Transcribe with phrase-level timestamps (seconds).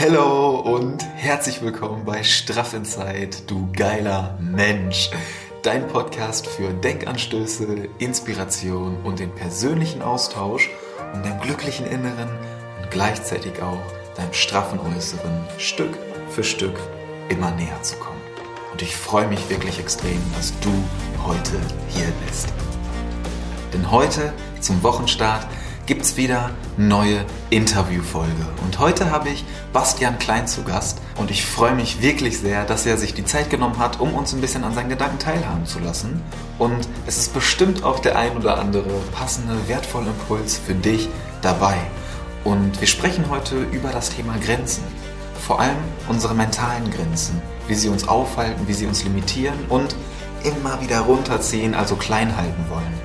[0.00, 5.10] Hello und herzlich willkommen bei Straff Inside, du geiler Mensch.
[5.64, 10.70] Dein Podcast für Denkanstöße, Inspiration und den persönlichen Austausch,
[11.12, 12.28] um deinem glücklichen Inneren
[12.80, 13.82] und gleichzeitig auch
[14.14, 15.98] deinem straffen Äußeren Stück
[16.30, 16.78] für Stück
[17.28, 18.22] immer näher zu kommen.
[18.70, 20.70] Und ich freue mich wirklich extrem, dass du
[21.26, 21.58] heute
[21.88, 22.52] hier bist.
[23.72, 25.48] Denn heute zum Wochenstart
[25.88, 28.46] gibt es wieder neue Interviewfolge.
[28.62, 29.42] Und heute habe ich
[29.72, 33.48] Bastian Klein zu Gast und ich freue mich wirklich sehr, dass er sich die Zeit
[33.48, 36.22] genommen hat, um uns ein bisschen an seinen Gedanken teilhaben zu lassen.
[36.58, 41.08] Und es ist bestimmt auch der ein oder andere passende, wertvolle Impuls für dich
[41.40, 41.78] dabei.
[42.44, 44.84] Und wir sprechen heute über das Thema Grenzen.
[45.40, 49.96] Vor allem unsere mentalen Grenzen, wie sie uns aufhalten, wie sie uns limitieren und
[50.44, 53.00] immer wieder runterziehen, also klein halten wollen.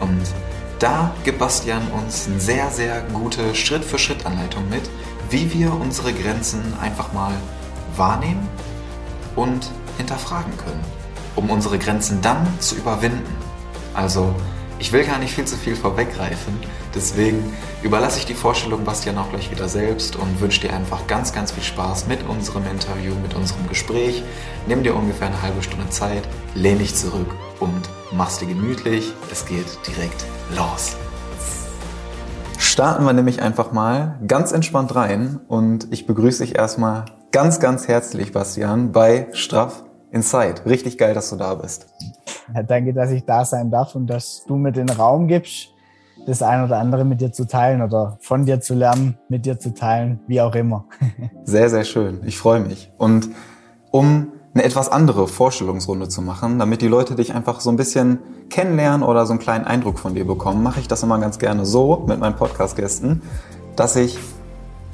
[0.00, 0.26] Und
[0.78, 4.82] da gibt Bastian uns eine sehr, sehr gute Schritt-für-Schritt-Anleitung mit,
[5.30, 7.32] wie wir unsere Grenzen einfach mal
[7.96, 8.48] wahrnehmen
[9.36, 10.84] und hinterfragen können,
[11.36, 13.34] um unsere Grenzen dann zu überwinden.
[13.94, 14.34] Also,
[14.80, 16.58] ich will gar nicht viel zu viel vorweggreifen,
[16.94, 21.32] deswegen überlasse ich die Vorstellung Bastian auch gleich wieder selbst und wünsche dir einfach ganz,
[21.32, 24.24] ganz viel Spaß mit unserem Interview, mit unserem Gespräch.
[24.66, 29.12] Nimm dir ungefähr eine halbe Stunde Zeit, lehn dich zurück und mach's dir gemütlich.
[29.30, 30.24] Es geht direkt
[30.56, 30.96] los.
[32.58, 37.88] Starten wir nämlich einfach mal ganz entspannt rein und ich begrüße dich erstmal ganz, ganz
[37.88, 40.66] herzlich, Bastian, bei Straff Inside.
[40.66, 41.86] Richtig geil, dass du da bist.
[42.54, 45.70] Ja, danke, dass ich da sein darf und dass du mir den Raum gibst,
[46.26, 49.58] das ein oder andere mit dir zu teilen oder von dir zu lernen, mit dir
[49.58, 50.86] zu teilen, wie auch immer.
[51.44, 52.20] Sehr, sehr schön.
[52.24, 52.92] Ich freue mich.
[52.96, 53.30] Und
[53.90, 58.20] um eine etwas andere Vorstellungsrunde zu machen, damit die Leute dich einfach so ein bisschen
[58.50, 61.66] kennenlernen oder so einen kleinen Eindruck von dir bekommen, mache ich das immer ganz gerne
[61.66, 63.20] so mit meinen Podcast-Gästen,
[63.74, 64.16] dass ich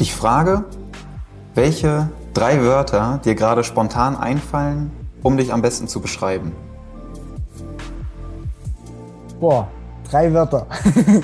[0.01, 0.65] dich frage,
[1.55, 4.91] welche drei Wörter dir gerade spontan einfallen,
[5.23, 6.53] um dich am besten zu beschreiben.
[9.39, 9.69] Boah,
[10.11, 10.67] drei Wörter.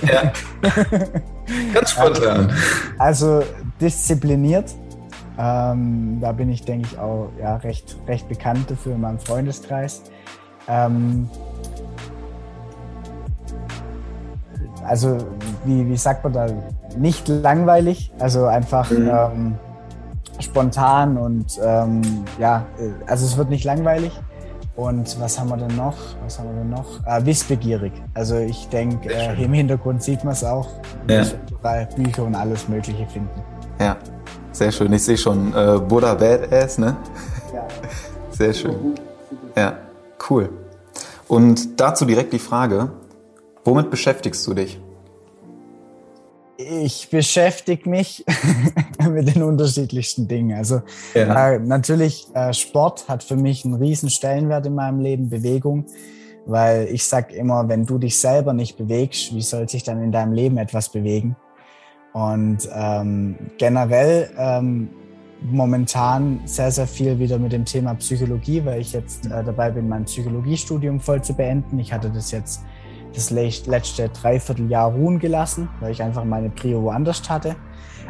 [0.02, 0.32] Ja.
[1.72, 2.52] Ganz spontan.
[2.98, 3.42] Also
[3.80, 4.74] diszipliniert,
[5.38, 10.02] ähm, da bin ich, denke ich, auch ja, recht, recht bekannt dafür in meinem Freundeskreis.
[10.68, 11.28] Ähm,
[14.84, 15.18] also,
[15.64, 16.46] wie, wie sagt man da,
[16.96, 19.10] nicht langweilig, also einfach mhm.
[19.12, 19.54] ähm,
[20.40, 22.02] spontan und ähm,
[22.38, 22.64] ja,
[23.06, 24.12] also es wird nicht langweilig.
[24.76, 25.96] Und was haben wir denn noch?
[26.22, 27.06] Was haben wir denn noch?
[27.06, 27.92] Äh, wissbegierig.
[28.12, 30.68] Also ich denke, äh, im Hintergrund sieht man es auch,
[31.08, 31.24] ja.
[31.96, 33.30] Bücher und alles Mögliche finden.
[33.80, 33.96] Ja,
[34.56, 34.92] sehr schön.
[34.92, 36.96] Ich sehe schon äh, Buddha Badass, ne?
[37.52, 37.68] Ja.
[38.30, 38.94] Sehr schön.
[39.54, 39.78] Ja,
[40.30, 40.50] cool.
[41.28, 42.90] Und dazu direkt die Frage,
[43.64, 44.80] womit beschäftigst du dich?
[46.58, 48.24] Ich beschäftige mich
[49.10, 50.56] mit den unterschiedlichsten Dingen.
[50.56, 50.80] Also
[51.14, 51.52] ja.
[51.52, 55.84] äh, natürlich, äh, Sport hat für mich einen riesen Stellenwert in meinem Leben, Bewegung,
[56.46, 60.12] weil ich sage immer, wenn du dich selber nicht bewegst, wie soll sich dann in
[60.12, 61.36] deinem Leben etwas bewegen?
[62.16, 64.88] Und ähm, generell ähm,
[65.42, 69.86] momentan sehr, sehr viel wieder mit dem Thema Psychologie, weil ich jetzt äh, dabei bin,
[69.86, 71.78] mein Psychologiestudium voll zu beenden.
[71.78, 72.64] Ich hatte das jetzt
[73.14, 77.54] das letzte Dreivierteljahr ruhen gelassen, weil ich einfach meine Prio woanders hatte.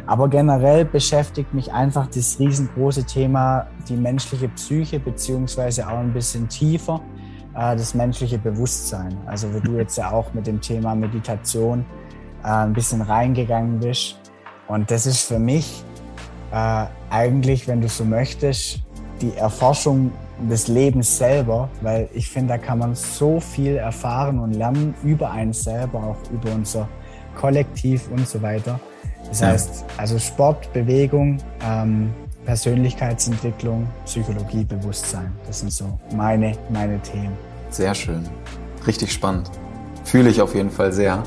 [0.05, 6.47] Aber generell beschäftigt mich einfach das riesengroße Thema die menschliche Psyche, beziehungsweise auch ein bisschen
[6.47, 7.01] tiefer
[7.55, 9.17] äh, das menschliche Bewusstsein.
[9.25, 11.83] Also wo du jetzt ja auch mit dem Thema Meditation
[12.47, 14.15] äh, ein bisschen reingegangen bist.
[14.67, 15.83] Und das ist für mich
[16.51, 18.79] äh, eigentlich, wenn du so möchtest,
[19.21, 20.11] die Erforschung
[20.49, 25.31] des Lebens selber, weil ich finde, da kann man so viel erfahren und lernen über
[25.31, 26.87] einen selber, auch über unser
[27.35, 28.79] Kollektiv und so weiter.
[29.27, 29.47] Das ja.
[29.47, 32.13] heißt, also Sport, Bewegung, ähm,
[32.45, 37.35] Persönlichkeitsentwicklung, Psychologie, Bewusstsein, das sind so meine, meine Themen.
[37.71, 38.23] Sehr schön.
[38.85, 39.51] Richtig spannend.
[40.05, 41.23] Fühle ich auf jeden Fall sehr.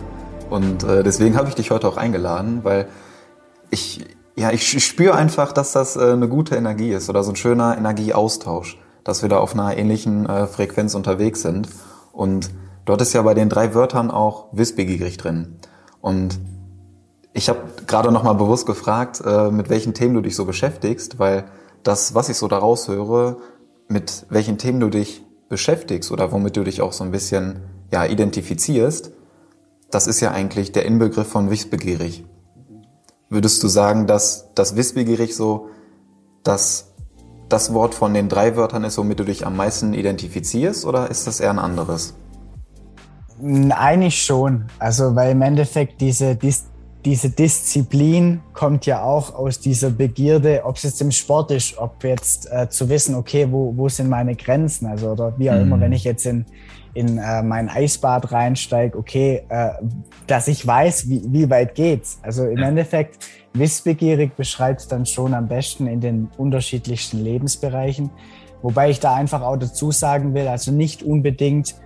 [0.50, 2.88] Und äh, deswegen habe ich dich heute auch eingeladen, weil
[3.70, 4.04] ich,
[4.36, 7.78] ja, ich, spüre einfach, dass das äh, eine gute Energie ist oder so ein schöner
[7.78, 11.68] Energieaustausch, dass wir da auf einer ähnlichen äh, Frequenz unterwegs sind.
[12.12, 12.50] Und
[12.84, 15.56] dort ist ja bei den drei Wörtern auch wissbegierig drin.
[16.00, 16.40] Und
[17.32, 21.20] ich habe gerade noch mal bewusst gefragt, äh, mit welchen Themen du dich so beschäftigst,
[21.20, 21.44] weil
[21.84, 23.36] das, was ich so daraus höre,
[23.86, 27.60] mit welchen Themen du dich beschäftigst oder womit du dich auch so ein bisschen
[27.92, 29.12] ja, identifizierst,
[29.90, 32.24] das ist ja eigentlich der Inbegriff von wissbegierig.
[33.28, 35.68] Würdest du sagen, dass das wissbegierig so
[36.42, 36.92] dass
[37.48, 41.26] das Wort von den drei Wörtern ist, womit du dich am meisten identifizierst, oder ist
[41.26, 42.14] das eher ein anderes?
[43.70, 44.66] Eigentlich schon.
[44.78, 46.64] Also, weil im Endeffekt diese Dis
[47.04, 52.04] diese Disziplin kommt ja auch aus dieser Begierde, ob es jetzt im Sport ist, ob
[52.04, 54.86] jetzt äh, zu wissen, okay, wo, wo sind meine Grenzen?
[54.86, 55.62] Also, oder wie auch mhm.
[55.62, 56.44] immer, wenn ich jetzt in,
[56.92, 59.70] in äh, mein Eisbad reinsteige, okay, äh,
[60.26, 62.18] dass ich weiß, wie, wie weit geht's.
[62.22, 62.68] Also im ja.
[62.68, 63.24] Endeffekt,
[63.54, 68.10] wissbegierig beschreibt es dann schon am besten in den unterschiedlichsten Lebensbereichen.
[68.62, 71.76] Wobei ich da einfach auch dazu sagen will, also nicht unbedingt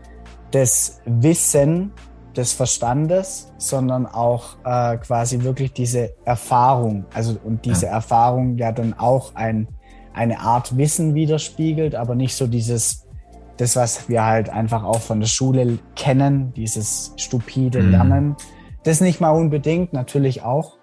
[0.50, 1.92] das Wissen
[2.36, 7.04] des Verstandes, sondern auch äh, quasi wirklich diese Erfahrung.
[7.14, 7.92] Also und diese ja.
[7.92, 9.68] Erfahrung ja dann auch ein,
[10.12, 13.06] eine Art Wissen widerspiegelt, aber nicht so dieses,
[13.56, 17.90] das, was wir halt einfach auch von der Schule kennen, dieses stupide mhm.
[17.90, 18.36] Lernen.
[18.84, 20.76] Das nicht mal unbedingt, natürlich auch,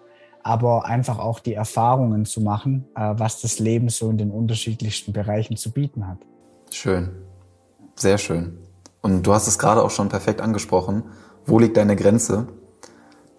[0.44, 5.14] aber einfach auch die Erfahrungen zu machen, äh, was das Leben so in den unterschiedlichsten
[5.14, 6.18] Bereichen zu bieten hat.
[6.72, 7.12] Schön,
[7.96, 8.58] sehr schön.
[9.02, 11.04] Und du hast es gerade auch schon perfekt angesprochen.
[11.52, 12.48] Wo liegt deine Grenze?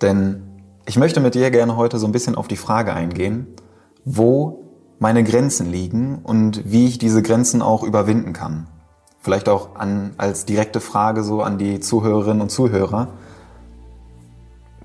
[0.02, 0.42] Denn
[0.84, 3.46] ich möchte mit dir gerne heute so ein bisschen auf die Frage eingehen,
[4.04, 4.64] wo
[4.98, 8.66] meine Grenzen liegen und wie ich diese Grenzen auch überwinden kann.
[9.18, 13.14] Vielleicht auch an, als direkte Frage so an die Zuhörerinnen und Zuhörer.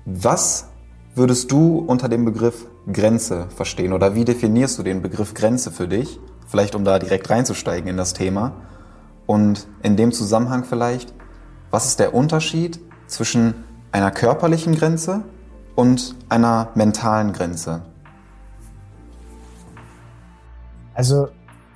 [0.06, 0.68] Was
[1.14, 5.86] würdest du unter dem Begriff Grenze verstehen oder wie definierst du den Begriff Grenze für
[5.86, 6.18] dich?
[6.46, 8.52] Vielleicht um da direkt reinzusteigen in das Thema.
[9.26, 11.12] Und in dem Zusammenhang vielleicht,
[11.70, 13.54] was ist der Unterschied zwischen
[13.90, 15.22] einer körperlichen Grenze
[15.74, 17.82] und einer mentalen Grenze?
[20.94, 21.28] Also,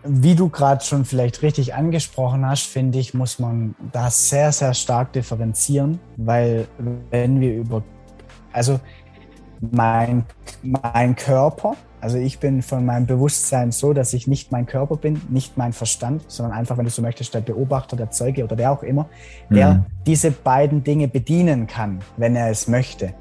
[0.05, 4.75] wie du gerade schon vielleicht richtig angesprochen hast, finde ich, muss man das sehr, sehr
[4.75, 6.67] stark differenzieren, weil
[7.11, 7.83] wenn wir über,
[8.53, 8.81] also
[9.61, 10.25] mein,
[10.63, 15.23] mein Körper also ich bin von meinem Bewusstsein so, dass ich nicht mein Körper bin,
[15.29, 18.73] nicht mein Verstand, sondern einfach, wenn du so möchtest, der Beobachter, der Zeuge oder wer
[18.73, 19.09] auch immer,
[19.51, 19.87] der mhm.
[20.05, 23.15] diese beiden Dinge bedienen kann, wenn er es möchte.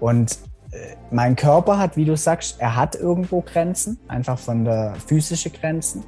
[0.00, 0.38] Und
[0.72, 5.52] äh, mein Körper hat, wie du sagst, er hat irgendwo Grenzen, einfach von der physischen
[5.52, 6.02] Grenzen.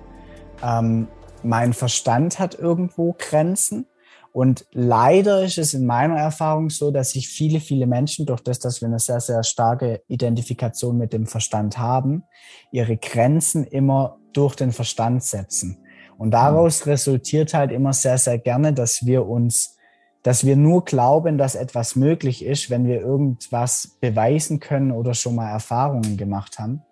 [0.61, 1.07] Ähm,
[1.45, 3.87] mein Verstand hat irgendwo Grenzen.
[4.33, 8.59] Und leider ist es in meiner Erfahrung so, dass sich viele, viele Menschen durch das,
[8.59, 12.25] dass wir eine sehr, sehr starke Identifikation mit dem Verstand haben,
[12.71, 15.85] ihre Grenzen immer durch den Verstand setzen.
[16.17, 16.93] Und daraus mhm.
[16.93, 19.77] resultiert halt immer sehr, sehr gerne, dass wir uns,
[20.23, 25.35] dass wir nur glauben, dass etwas möglich ist, wenn wir irgendwas beweisen können oder schon
[25.35, 26.83] mal Erfahrungen gemacht haben.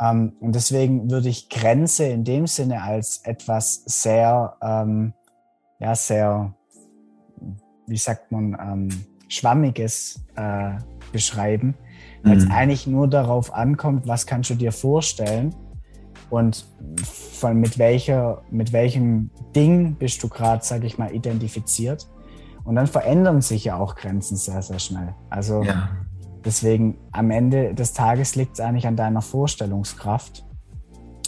[0.00, 5.14] Ähm, und deswegen würde ich Grenze in dem Sinne als etwas sehr, ähm,
[5.80, 6.54] ja, sehr
[7.90, 8.88] wie sagt man, ähm,
[9.28, 10.72] Schwammiges äh,
[11.12, 11.74] beschreiben,
[12.22, 12.52] weil es mhm.
[12.52, 15.54] eigentlich nur darauf ankommt, was kannst du dir vorstellen
[16.30, 16.66] und
[17.02, 22.08] von mit welcher, mit welchem Ding bist du gerade, sage ich mal, identifiziert.
[22.64, 25.14] Und dann verändern sich ja auch Grenzen sehr, sehr schnell.
[25.28, 25.88] Also ja.
[26.44, 30.44] deswegen am Ende des Tages liegt es eigentlich an deiner Vorstellungskraft.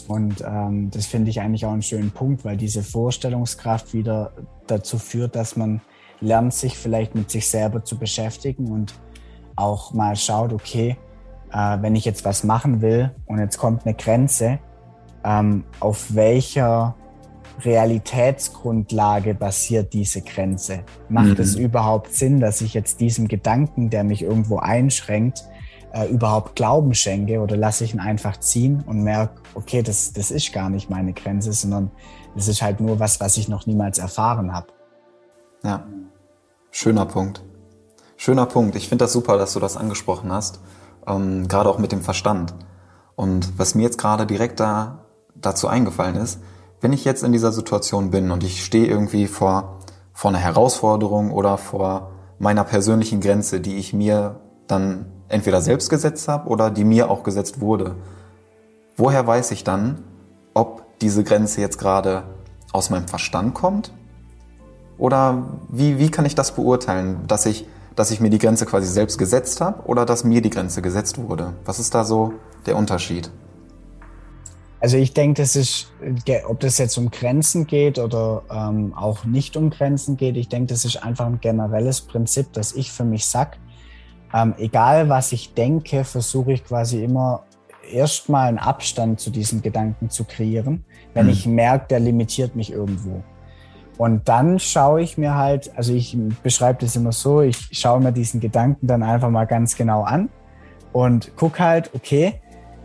[0.08, 4.32] Und ähm, das finde ich eigentlich auch einen schönen Punkt, weil diese Vorstellungskraft wieder
[4.66, 5.80] dazu führt, dass man
[6.22, 8.94] lernt sich vielleicht mit sich selber zu beschäftigen und
[9.56, 10.96] auch mal schaut, okay,
[11.52, 14.58] äh, wenn ich jetzt was machen will und jetzt kommt eine Grenze,
[15.24, 16.94] ähm, auf welcher
[17.60, 20.80] Realitätsgrundlage basiert diese Grenze?
[21.08, 21.40] Macht mhm.
[21.40, 25.44] es überhaupt Sinn, dass ich jetzt diesem Gedanken, der mich irgendwo einschränkt,
[25.92, 30.30] äh, überhaupt Glauben schenke oder lasse ich ihn einfach ziehen und merke, okay, das, das
[30.30, 31.90] ist gar nicht meine Grenze, sondern
[32.34, 34.68] das ist halt nur was, was ich noch niemals erfahren habe.
[35.62, 35.86] Ja.
[36.74, 37.42] Schöner Punkt.
[38.16, 38.76] Schöner Punkt.
[38.76, 40.58] Ich finde das super, dass du das angesprochen hast.
[41.06, 42.54] Ähm, gerade auch mit dem Verstand.
[43.14, 46.40] Und was mir jetzt gerade direkt da dazu eingefallen ist,
[46.80, 49.80] wenn ich jetzt in dieser Situation bin und ich stehe irgendwie vor,
[50.14, 56.26] vor einer Herausforderung oder vor meiner persönlichen Grenze, die ich mir dann entweder selbst gesetzt
[56.26, 57.96] habe oder die mir auch gesetzt wurde,
[58.96, 60.02] woher weiß ich dann,
[60.54, 62.22] ob diese Grenze jetzt gerade
[62.72, 63.92] aus meinem Verstand kommt
[64.98, 68.86] oder wie, wie kann ich das beurteilen, dass ich, dass ich mir die Grenze quasi
[68.86, 71.54] selbst gesetzt habe oder dass mir die Grenze gesetzt wurde?
[71.64, 72.34] Was ist da so
[72.66, 73.30] der Unterschied?
[74.80, 75.92] Also ich denke, das ist,
[76.48, 80.74] ob das jetzt um Grenzen geht oder ähm, auch nicht um Grenzen geht, ich denke,
[80.74, 83.58] das ist einfach ein generelles Prinzip, dass ich für mich sage,
[84.34, 87.44] ähm, egal was ich denke, versuche ich quasi immer
[87.92, 90.84] erstmal einen Abstand zu diesem Gedanken zu kreieren,
[91.14, 91.32] wenn hm.
[91.32, 93.22] ich merke, der limitiert mich irgendwo.
[94.02, 98.10] Und dann schaue ich mir halt, also ich beschreibe das immer so, ich schaue mir
[98.10, 100.28] diesen Gedanken dann einfach mal ganz genau an
[100.92, 102.40] und gucke halt, okay,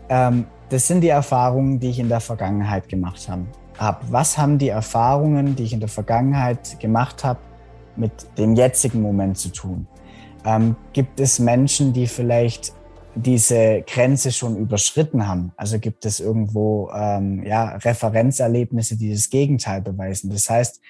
[0.08, 3.46] ähm, das sind die Erfahrungen, die ich in der Vergangenheit gemacht habe.
[3.78, 4.04] Hab.
[4.12, 7.40] Was haben die Erfahrungen, die ich in der Vergangenheit gemacht habe,
[7.96, 9.88] mit dem jetzigen Moment zu tun?
[10.44, 12.72] ähm, gibt es Menschen, die vielleicht
[13.14, 15.52] diese Grenze schon überschritten haben.
[15.56, 20.30] Also gibt es irgendwo ähm, ja, Referenzerlebnisse, die das Gegenteil beweisen.
[20.30, 20.80] Das heißt,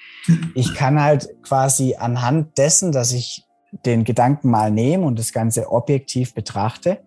[0.55, 3.45] ich kann halt quasi anhand dessen, dass ich
[3.85, 6.99] den Gedanken mal nehme und das Ganze objektiv betrachte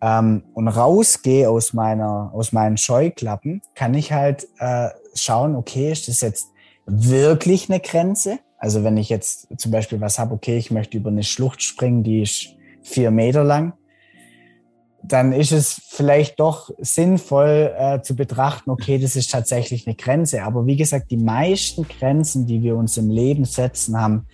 [0.00, 6.08] ähm, und rausgehe aus meiner aus meinen Scheuklappen, kann ich halt äh, schauen, okay, ist
[6.08, 6.48] das jetzt
[6.86, 8.38] wirklich eine Grenze?
[8.58, 12.02] Also wenn ich jetzt zum Beispiel was habe, okay, ich möchte über eine Schlucht springen,
[12.02, 12.48] die ist
[12.82, 13.74] vier Meter lang,
[15.06, 20.42] dann ist es vielleicht doch sinnvoll äh, zu betrachten, okay, das ist tatsächlich eine Grenze.
[20.44, 24.26] Aber wie gesagt, die meisten Grenzen, die wir uns im Leben setzen, haben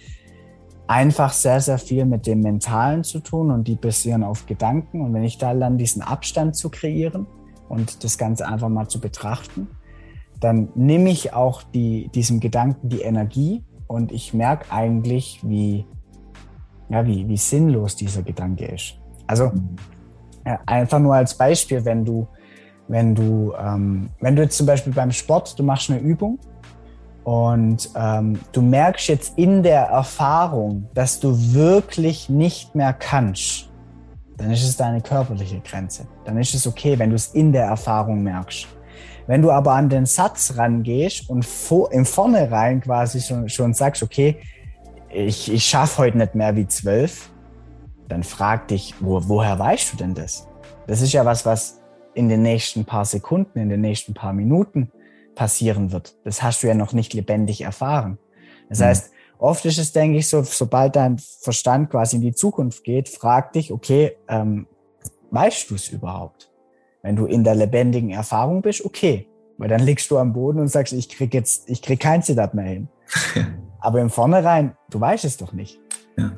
[0.87, 5.01] einfach sehr, sehr viel mit dem Mentalen zu tun und die basieren auf Gedanken.
[5.01, 7.27] Und wenn ich da lerne, diesen Abstand zu kreieren
[7.69, 9.69] und das Ganze einfach mal zu betrachten,
[10.39, 15.85] dann nehme ich auch die, diesem Gedanken die Energie und ich merke eigentlich, wie,
[16.89, 18.95] ja, wie, wie sinnlos dieser Gedanke ist.
[19.27, 19.53] Also
[20.67, 22.27] Einfach nur als Beispiel, wenn du,
[22.89, 26.39] wenn du, ähm, wenn du jetzt zum Beispiel beim Sport, du machst eine Übung
[27.25, 33.71] und ähm, du merkst jetzt in der Erfahrung, dass du wirklich nicht mehr kannst,
[34.37, 36.07] dann ist es deine körperliche Grenze.
[36.25, 38.67] Dann ist es okay, wenn du es in der Erfahrung merkst.
[39.27, 44.03] Wenn du aber an den Satz rangehst und vor, im Vornherein quasi schon, schon sagst,
[44.03, 44.39] okay,
[45.09, 47.30] ich, ich schaffe heute nicht mehr wie zwölf,
[48.11, 50.49] dann frag dich, wo, woher weißt du denn das?
[50.87, 51.81] Das ist ja was, was
[52.15, 54.91] in den nächsten paar Sekunden, in den nächsten paar Minuten
[55.35, 56.17] passieren wird.
[56.25, 58.19] Das hast du ja noch nicht lebendig erfahren.
[58.69, 58.85] Das mhm.
[58.85, 63.09] heißt, oft ist es, denke ich, so, sobald dein Verstand quasi in die Zukunft geht,
[63.09, 64.67] frag dich, okay, ähm,
[65.31, 66.51] weißt du es überhaupt?
[67.03, 70.69] Wenn du in der lebendigen Erfahrung bist, okay, weil dann liegst du am Boden und
[70.69, 72.89] sagst, ich krieg jetzt, ich krieg kein Setup mehr hin.
[73.81, 75.79] Aber im Vornherein, du weißt es doch nicht.
[76.19, 76.33] Ja.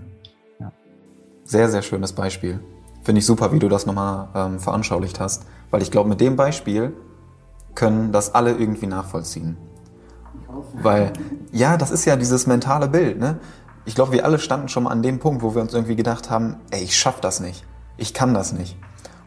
[1.45, 2.61] Sehr, sehr schönes Beispiel.
[3.03, 5.45] Finde ich super, wie du das nochmal ähm, veranschaulicht hast.
[5.71, 6.95] Weil ich glaube, mit dem Beispiel
[7.75, 9.57] können das alle irgendwie nachvollziehen.
[10.75, 11.13] Weil,
[11.51, 13.39] ja, das ist ja dieses mentale Bild, ne?
[13.85, 16.31] Ich glaube, wir alle standen schon mal an dem Punkt, wo wir uns irgendwie gedacht
[16.31, 17.65] haben, ey, ich schaff das nicht.
[17.97, 18.77] Ich kann das nicht.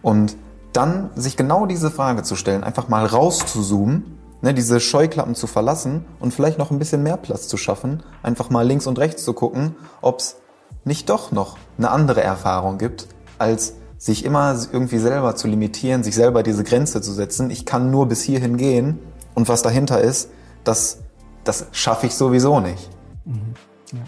[0.01, 0.37] Und
[0.71, 6.05] dann sich genau diese Frage zu stellen, einfach mal rauszuzoomen, ne, diese Scheuklappen zu verlassen
[6.19, 9.33] und vielleicht noch ein bisschen mehr Platz zu schaffen, einfach mal links und rechts zu
[9.33, 10.37] gucken, ob's
[10.83, 16.15] nicht doch noch eine andere Erfahrung gibt, als sich immer irgendwie selber zu limitieren, sich
[16.15, 17.49] selber diese Grenze zu setzen.
[17.49, 18.99] Ich kann nur bis hierhin gehen
[19.33, 20.29] und was dahinter ist,
[20.63, 20.99] das,
[21.43, 22.89] das schaffe ich sowieso nicht.
[23.25, 23.53] Mhm.
[23.93, 23.99] Ja,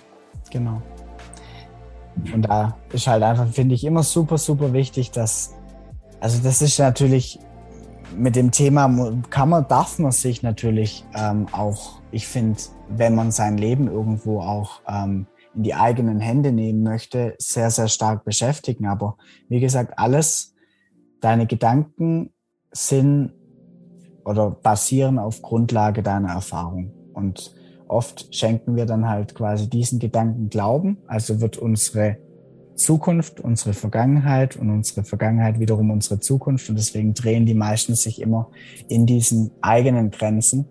[0.52, 0.82] genau.
[2.34, 5.54] Und da ist halt einfach, finde ich, immer super, super wichtig, dass,
[6.20, 7.40] also das ist natürlich
[8.16, 8.90] mit dem Thema,
[9.30, 12.60] kann man, darf man sich natürlich ähm, auch, ich finde,
[12.90, 17.88] wenn man sein Leben irgendwo auch ähm, in die eigenen Hände nehmen möchte, sehr, sehr
[17.88, 18.86] stark beschäftigen.
[18.86, 19.18] Aber
[19.50, 20.54] wie gesagt, alles,
[21.20, 22.32] deine Gedanken
[22.72, 23.34] sind
[24.24, 26.94] oder basieren auf Grundlage deiner Erfahrung.
[27.14, 27.56] Und
[27.88, 31.00] oft schenken wir dann halt quasi diesen Gedanken Glauben.
[31.08, 32.18] Also wird unsere
[32.76, 36.70] Zukunft, unsere Vergangenheit und unsere Vergangenheit wiederum unsere Zukunft.
[36.70, 38.52] Und deswegen drehen die meisten sich immer
[38.88, 40.68] in diesen eigenen Grenzen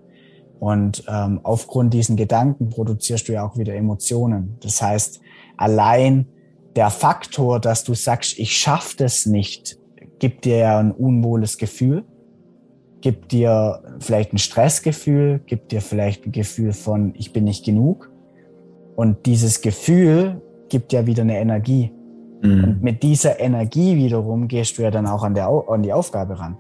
[0.58, 4.56] und ähm, aufgrund diesen Gedanken produzierst du ja auch wieder Emotionen.
[4.60, 5.20] Das heißt,
[5.56, 6.26] allein
[6.74, 9.78] der Faktor, dass du sagst, ich schaffe das nicht,
[10.18, 12.04] gibt dir ja ein unwohles Gefühl,
[13.00, 18.10] gibt dir vielleicht ein Stressgefühl, gibt dir vielleicht ein Gefühl von, ich bin nicht genug.
[18.94, 21.92] Und dieses Gefühl gibt ja wieder eine Energie.
[22.42, 22.64] Mhm.
[22.64, 26.38] Und mit dieser Energie wiederum gehst du ja dann auch an, der, an die Aufgabe
[26.38, 26.56] ran.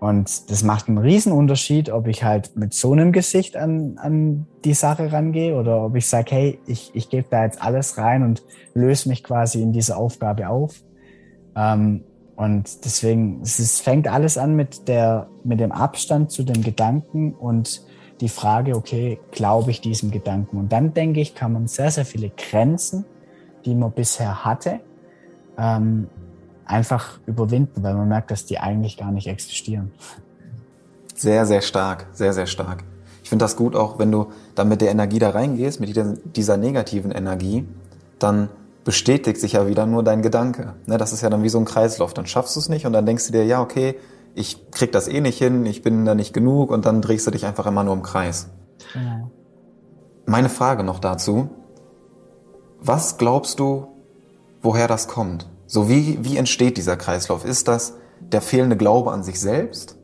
[0.00, 4.46] Und das macht einen riesen Unterschied, ob ich halt mit so einem Gesicht an, an
[4.64, 8.22] die Sache rangehe oder ob ich sage, hey, ich, ich gebe da jetzt alles rein
[8.22, 8.42] und
[8.72, 10.82] löse mich quasi in diese Aufgabe auf.
[11.54, 12.02] Ähm,
[12.34, 17.34] und deswegen, es ist, fängt alles an mit, der, mit dem Abstand zu den Gedanken
[17.34, 17.84] und
[18.22, 20.56] die Frage, okay, glaube ich diesem Gedanken?
[20.56, 23.04] Und dann denke ich, kann man sehr, sehr viele Grenzen,
[23.66, 24.80] die man bisher hatte,
[25.58, 26.08] ähm,
[26.70, 29.92] einfach überwinden, weil man merkt, dass die eigentlich gar nicht existieren.
[31.14, 32.84] Sehr, sehr stark, sehr, sehr stark.
[33.22, 36.00] Ich finde das gut auch, wenn du dann mit der Energie da reingehst, mit
[36.36, 37.66] dieser negativen Energie,
[38.18, 38.48] dann
[38.84, 40.74] bestätigt sich ja wieder nur dein Gedanke.
[40.86, 42.14] Ne, das ist ja dann wie so ein Kreislauf.
[42.14, 43.96] Dann schaffst du es nicht und dann denkst du dir, ja, okay,
[44.34, 47.30] ich krieg das eh nicht hin, ich bin da nicht genug und dann drehst du
[47.30, 48.48] dich einfach immer nur im Kreis.
[48.94, 49.30] Genau.
[50.26, 51.50] Meine Frage noch dazu.
[52.80, 53.88] Was glaubst du,
[54.62, 55.46] woher das kommt?
[55.70, 57.44] So wie, wie entsteht dieser Kreislauf?
[57.44, 59.96] Ist das der fehlende Glaube an sich selbst?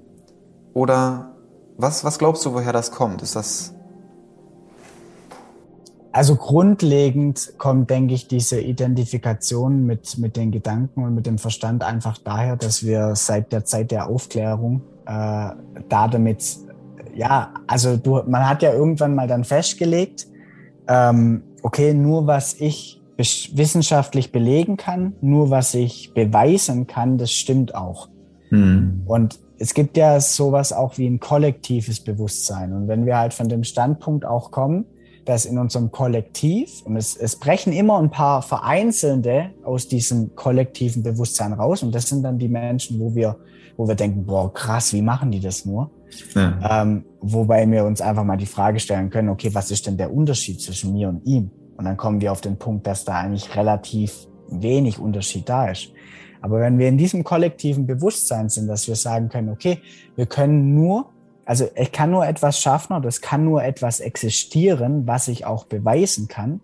[0.74, 1.34] Oder
[1.76, 3.20] was, was glaubst du, woher das kommt?
[3.20, 3.74] Ist das
[6.12, 11.82] also grundlegend kommt, denke ich, diese Identifikation mit, mit den Gedanken und mit dem Verstand
[11.82, 15.50] einfach daher, dass wir seit der Zeit der Aufklärung äh,
[15.88, 16.58] da damit,
[17.12, 20.28] ja, also du, man hat ja irgendwann mal dann festgelegt,
[20.86, 27.74] ähm, okay, nur was ich wissenschaftlich belegen kann, nur was ich beweisen kann, das stimmt
[27.74, 28.08] auch.
[28.50, 29.02] Hm.
[29.06, 32.72] Und es gibt ja sowas auch wie ein kollektives Bewusstsein.
[32.72, 34.84] Und wenn wir halt von dem Standpunkt auch kommen,
[35.24, 41.02] dass in unserem Kollektiv, und es, es brechen immer ein paar Vereinzelte aus diesem kollektiven
[41.02, 43.36] Bewusstsein raus, und das sind dann die Menschen, wo wir,
[43.76, 45.90] wo wir denken, boah, krass, wie machen die das nur?
[46.34, 46.82] Ja.
[46.82, 50.12] Ähm, wobei wir uns einfach mal die Frage stellen können, okay, was ist denn der
[50.12, 51.50] Unterschied zwischen mir und ihm?
[51.76, 55.90] Und dann kommen wir auf den Punkt, dass da eigentlich relativ wenig Unterschied da ist.
[56.40, 59.80] Aber wenn wir in diesem kollektiven Bewusstsein sind, dass wir sagen können, okay,
[60.14, 61.10] wir können nur
[61.46, 65.64] also ich kann nur etwas schaffen oder es kann nur etwas existieren, was ich auch
[65.64, 66.60] beweisen kann,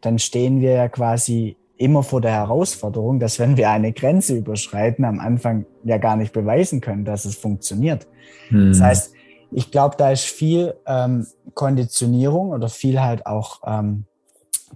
[0.00, 5.04] dann stehen wir ja quasi immer vor der Herausforderung, dass wenn wir eine Grenze überschreiten,
[5.04, 8.06] am Anfang ja gar nicht beweisen können, dass es funktioniert.
[8.48, 8.70] Hm.
[8.70, 9.12] Das heißt,
[9.52, 14.04] ich glaube, da ist viel ähm, Konditionierung oder viel halt auch ähm,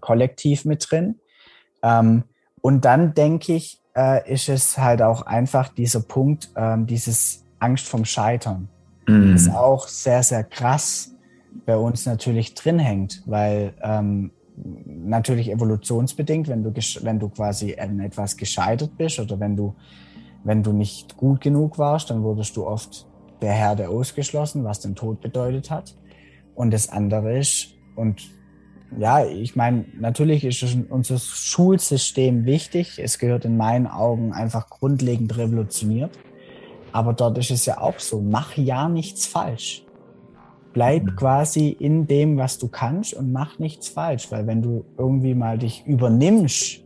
[0.00, 1.20] kollektiv mit drin.
[1.82, 2.24] Ähm,
[2.60, 7.86] und dann denke ich, äh, ist es halt auch einfach dieser Punkt, ähm, dieses Angst
[7.86, 8.68] vom Scheitern
[9.08, 9.32] mhm.
[9.32, 11.14] das auch sehr, sehr krass
[11.66, 14.30] bei uns natürlich drin hängt, weil ähm,
[14.86, 19.74] natürlich evolutionsbedingt, wenn du, wenn du quasi in etwas gescheitert bist oder wenn du,
[20.44, 23.06] wenn du nicht gut genug warst, dann wurdest du oft
[23.40, 25.96] der Herde ausgeschlossen, was den Tod bedeutet hat.
[26.54, 28.22] Und das andere ist, und
[28.96, 32.98] ja, ich meine, natürlich ist unser Schulsystem wichtig.
[32.98, 36.18] Es gehört in meinen Augen einfach grundlegend revolutioniert.
[36.92, 39.84] Aber dort ist es ja auch so, mach ja nichts falsch.
[40.72, 41.16] Bleib mhm.
[41.16, 45.58] quasi in dem, was du kannst und mach nichts falsch, weil wenn du irgendwie mal
[45.58, 46.80] dich übernimmst,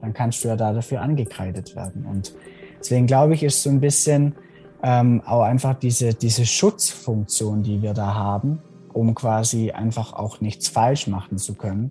[0.00, 2.06] dann kannst du ja da dafür angekreidet werden.
[2.06, 2.34] Und
[2.78, 4.34] deswegen glaube ich, ist so ein bisschen
[4.82, 8.60] ähm, auch einfach diese, diese Schutzfunktion, die wir da haben,
[8.96, 11.90] um quasi einfach auch nichts falsch machen zu können.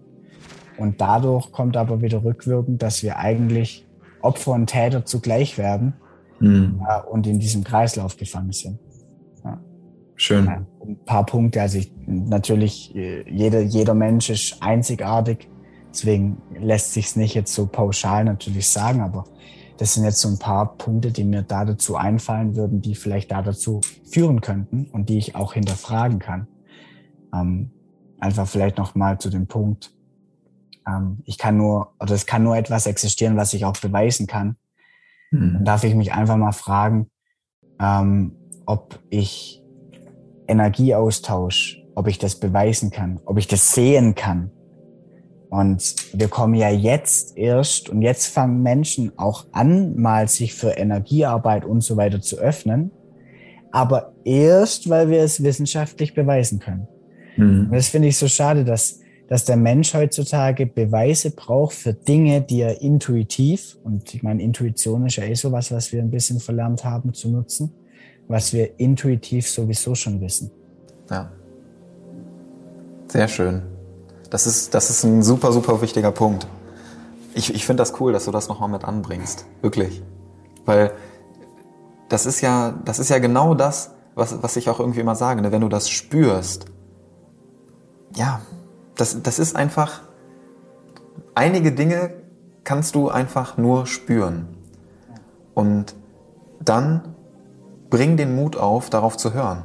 [0.77, 3.85] Und dadurch kommt aber wieder rückwirkend, dass wir eigentlich
[4.21, 5.93] Opfer und Täter zugleich werden
[6.39, 6.81] mhm.
[6.81, 8.79] ja, und in diesem Kreislauf gefangen sind.
[9.43, 9.61] Ja.
[10.15, 10.45] Schön.
[10.45, 11.61] Ja, ein paar Punkte.
[11.61, 15.47] Also ich, natürlich, äh, jeder, jeder Mensch ist einzigartig.
[15.91, 19.25] Deswegen lässt sich es nicht jetzt so pauschal natürlich sagen, aber
[19.77, 23.31] das sind jetzt so ein paar Punkte, die mir da dazu einfallen würden, die vielleicht
[23.31, 26.47] da dazu führen könnten und die ich auch hinterfragen kann.
[27.35, 27.71] Ähm,
[28.19, 29.95] einfach vielleicht noch mal zu dem Punkt,
[30.87, 34.57] ähm, ich kann nur, oder es kann nur etwas existieren, was ich auch beweisen kann.
[35.31, 35.53] Mhm.
[35.53, 37.09] Dann darf ich mich einfach mal fragen,
[37.79, 39.61] ähm, ob ich
[40.47, 44.51] Energieaustausch, ob ich das beweisen kann, ob ich das sehen kann.
[45.49, 50.71] Und wir kommen ja jetzt erst und jetzt fangen Menschen auch an, mal sich für
[50.71, 52.91] Energiearbeit und so weiter zu öffnen.
[53.71, 56.87] Aber erst, weil wir es wissenschaftlich beweisen können.
[57.37, 57.65] Mhm.
[57.65, 62.41] Und das finde ich so schade, dass dass der Mensch heutzutage Beweise braucht für Dinge,
[62.41, 66.39] die er intuitiv, und ich meine, Intuition ist ja eh sowas, was wir ein bisschen
[66.39, 67.73] verlernt haben zu nutzen,
[68.27, 70.51] was wir intuitiv sowieso schon wissen.
[71.09, 71.31] Ja.
[73.07, 73.63] Sehr schön.
[74.29, 76.47] Das ist, das ist ein super, super wichtiger Punkt.
[77.33, 79.45] Ich, ich finde das cool, dass du das nochmal mit anbringst.
[79.61, 80.01] Wirklich.
[80.65, 80.91] Weil
[82.09, 85.41] das ist ja, das ist ja genau das, was, was ich auch irgendwie immer sage.
[85.41, 85.51] Ne?
[85.51, 86.65] Wenn du das spürst,
[88.15, 88.41] ja,
[88.95, 90.01] das, das ist einfach,
[91.33, 92.13] einige Dinge
[92.63, 94.57] kannst du einfach nur spüren.
[95.53, 95.95] Und
[96.59, 97.15] dann
[97.89, 99.63] bring den Mut auf, darauf zu hören.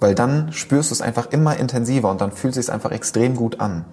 [0.00, 3.36] Weil dann spürst du es einfach immer intensiver und dann fühlt es sich einfach extrem
[3.36, 3.84] gut an.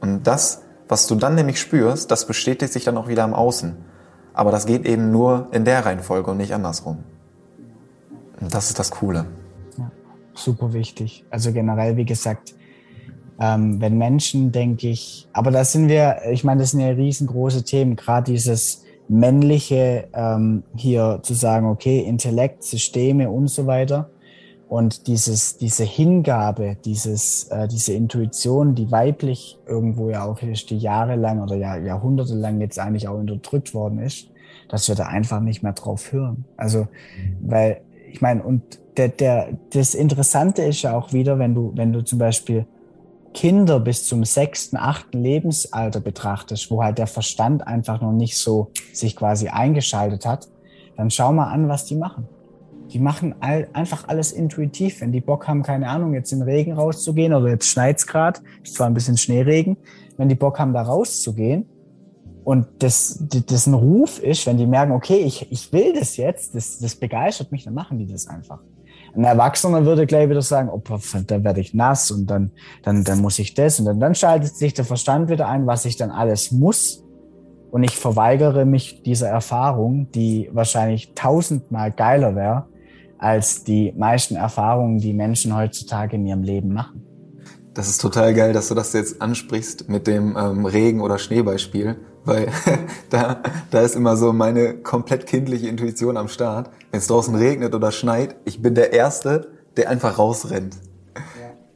[0.00, 3.76] Und das, was du dann nämlich spürst, das bestätigt sich dann auch wieder im Außen.
[4.34, 7.04] Aber das geht eben nur in der Reihenfolge und nicht andersrum.
[8.40, 9.26] Und das ist das Coole.
[10.34, 11.24] Super wichtig.
[11.30, 12.54] Also generell, wie gesagt,
[13.40, 17.64] ähm, wenn Menschen, denke ich, aber da sind wir, ich meine, das sind ja riesengroße
[17.64, 24.10] Themen, gerade dieses männliche ähm, hier zu sagen, okay, Intellekt, Systeme und so weiter.
[24.68, 30.78] Und dieses, diese Hingabe, dieses, äh, diese Intuition, die weiblich irgendwo ja auch ist, die
[30.78, 34.28] jahrelang oder Jahr, jahrhundertelang jetzt eigentlich auch unterdrückt worden ist,
[34.68, 36.44] dass wir da einfach nicht mehr drauf hören.
[36.56, 36.86] Also,
[37.40, 37.80] weil,
[38.12, 42.02] ich meine, und der, der, das Interessante ist ja auch wieder, wenn du, wenn du
[42.02, 42.66] zum Beispiel
[43.32, 48.70] Kinder bis zum sechsten, achten Lebensalter betrachtest, wo halt der Verstand einfach noch nicht so
[48.92, 50.48] sich quasi eingeschaltet hat,
[50.96, 52.28] dann schau mal an, was die machen.
[52.92, 55.00] die machen all, einfach alles intuitiv.
[55.00, 58.74] Wenn die Bock haben, keine Ahnung, jetzt in Regen rauszugehen oder jetzt schneit's grad, ist
[58.74, 59.76] zwar ein bisschen Schneeregen,
[60.16, 61.66] wenn die Bock haben, da rauszugehen
[62.42, 66.54] und das, das ein Ruf ist, wenn die merken, okay, ich, ich will das jetzt,
[66.54, 68.60] das, das begeistert mich, dann machen die das einfach.
[69.14, 70.80] Ein Erwachsener würde gleich wieder sagen, oh,
[71.26, 74.56] dann werde ich nass und dann, dann, dann muss ich das und dann, dann schaltet
[74.56, 77.04] sich der Verstand wieder ein, was ich dann alles muss.
[77.70, 82.66] Und ich verweigere mich dieser Erfahrung, die wahrscheinlich tausendmal geiler wäre,
[83.18, 87.04] als die meisten Erfahrungen, die Menschen heutzutage in ihrem Leben machen.
[87.74, 91.96] Das ist total geil, dass du das jetzt ansprichst mit dem ähm, Regen- oder Schneebeispiel,
[92.24, 92.48] weil
[93.10, 96.70] da, da ist immer so meine komplett kindliche Intuition am Start.
[96.90, 100.76] Wenn es draußen regnet oder schneit, ich bin der Erste, der einfach rausrennt.
[101.16, 101.22] Ja.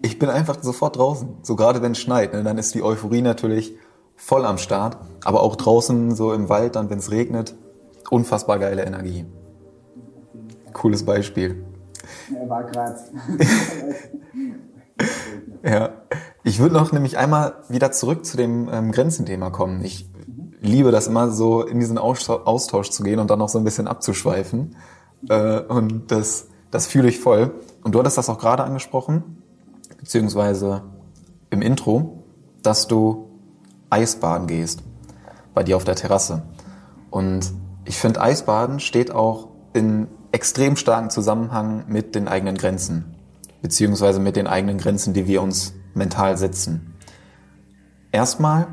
[0.02, 2.33] Ich bin einfach sofort draußen, so gerade wenn es schneit.
[2.35, 3.76] Ne, dann ist die Euphorie natürlich
[4.16, 7.54] voll am Start, aber auch draußen so im Wald, dann wenn es regnet,
[8.11, 9.24] unfassbar geile Energie.
[10.72, 11.64] Cooles Beispiel.
[12.38, 12.98] Er war gerade.
[15.62, 15.90] ja.
[16.42, 19.83] Ich würde noch nämlich einmal wieder zurück zu dem ähm, Grenzenthema kommen.
[19.83, 20.11] Ich
[20.64, 23.87] liebe das immer so, in diesen Austausch zu gehen und dann noch so ein bisschen
[23.87, 24.77] abzuschweifen.
[25.29, 27.55] Äh, und das, das fühle ich voll.
[27.83, 29.42] Und du hattest das auch gerade angesprochen,
[29.98, 30.83] beziehungsweise
[31.50, 32.24] im Intro,
[32.62, 33.29] dass du
[33.90, 34.83] Eisbaden gehst
[35.53, 36.42] bei dir auf der Terrasse.
[37.11, 37.53] Und
[37.85, 43.14] ich finde, Eisbaden steht auch in extrem starken Zusammenhang mit den eigenen Grenzen,
[43.62, 46.94] beziehungsweise mit den eigenen Grenzen, die wir uns mental setzen.
[48.11, 48.66] Erstmal,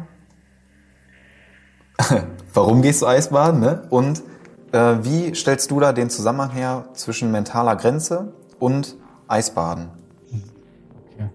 [2.53, 3.59] warum gehst du Eisbaden?
[3.59, 3.83] Ne?
[3.89, 4.23] Und
[4.71, 9.89] äh, wie stellst du da den Zusammenhang her zwischen mentaler Grenze und Eisbaden?
[11.13, 11.29] Okay.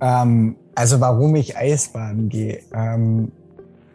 [0.00, 2.60] Ähm, also warum ich Eisbaden gehe?
[2.72, 3.32] Ähm,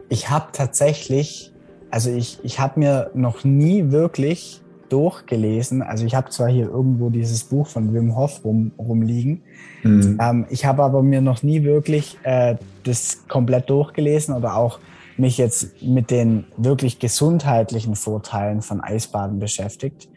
[0.08, 1.52] ich habe tatsächlich,
[1.90, 5.80] also ich, ich habe mir noch nie wirklich durchgelesen.
[5.80, 9.42] Also ich habe zwar hier irgendwo dieses Buch von Wim Hof rum, rumliegen.
[9.82, 10.18] Mhm.
[10.20, 14.80] Ähm, ich habe aber mir noch nie wirklich äh, das komplett durchgelesen oder auch
[15.16, 20.08] mich jetzt mit den wirklich gesundheitlichen Vorteilen von Eisbaden beschäftigt.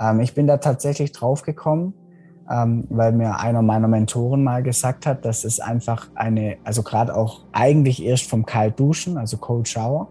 [0.00, 1.94] Ähm, ich bin da tatsächlich drauf gekommen,
[2.50, 7.14] ähm, weil mir einer meiner Mentoren mal gesagt hat, dass es einfach eine, also gerade
[7.14, 10.08] auch eigentlich erst vom Kaltduschen, also Cold Shower,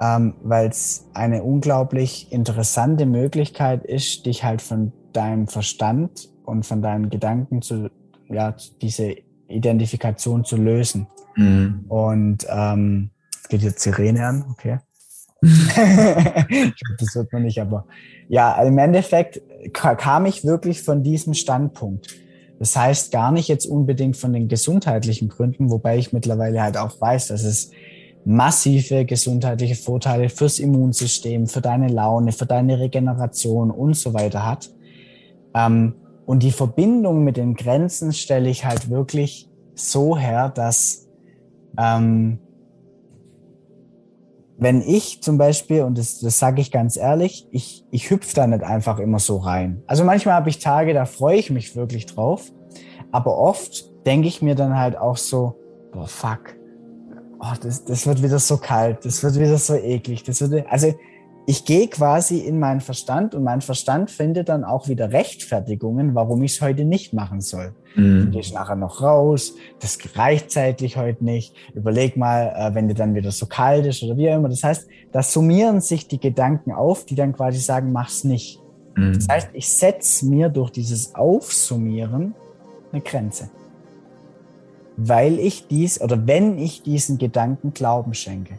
[0.00, 6.80] ähm, weil es eine unglaublich interessante Möglichkeit ist, dich halt von deinem Verstand und von
[6.80, 7.90] deinen Gedanken zu,
[8.28, 9.16] ja, diese
[9.48, 11.08] Identifikation zu lösen.
[11.34, 11.84] Mhm.
[11.88, 13.10] Und ähm,
[13.48, 14.78] es geht jetzt Sirene an, okay.
[15.40, 17.86] ich glaube, das wird man nicht, aber
[18.28, 19.40] ja, im Endeffekt
[19.72, 22.14] kam ich wirklich von diesem Standpunkt.
[22.58, 27.00] Das heißt gar nicht jetzt unbedingt von den gesundheitlichen Gründen, wobei ich mittlerweile halt auch
[27.00, 27.70] weiß, dass es
[28.26, 34.70] massive gesundheitliche Vorteile fürs Immunsystem, für deine Laune, für deine Regeneration und so weiter hat.
[35.54, 35.94] Ähm,
[36.26, 41.08] und die Verbindung mit den Grenzen stelle ich halt wirklich so her, dass
[41.78, 42.40] ähm,
[44.58, 48.46] wenn ich zum Beispiel, und das, das sage ich ganz ehrlich, ich, ich hüpfe da
[48.46, 49.82] nicht einfach immer so rein.
[49.86, 52.52] Also manchmal habe ich Tage, da freue ich mich wirklich drauf,
[53.12, 55.54] aber oft denke ich mir dann halt auch so,
[55.92, 56.56] boah, fuck,
[57.38, 60.24] oh, das, das wird wieder so kalt, das wird wieder so eklig.
[60.24, 60.92] Das wird, also
[61.48, 66.42] ich gehe quasi in meinen Verstand und mein Verstand findet dann auch wieder Rechtfertigungen, warum
[66.42, 67.72] ich es heute nicht machen soll.
[67.94, 68.26] Mhm.
[68.26, 71.54] Du gehst nachher noch raus, das reicht zeitlich heute nicht.
[71.72, 74.50] Überleg mal, äh, wenn dir dann wieder so kalt ist oder wie auch immer.
[74.50, 78.60] Das heißt, da summieren sich die Gedanken auf, die dann quasi sagen, mach's nicht.
[78.94, 79.14] Mhm.
[79.14, 82.34] Das heißt, ich setze mir durch dieses Aufsummieren
[82.92, 83.48] eine Grenze
[85.00, 88.58] weil ich dies oder wenn ich diesen Gedanken Glauben schenke.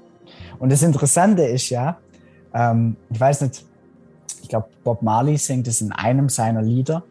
[0.57, 1.99] Und das Interessante ist ja,
[2.53, 3.65] ähm, ich weiß nicht,
[4.41, 7.03] ich glaube, Bob Marley singt es in einem seiner Lieder.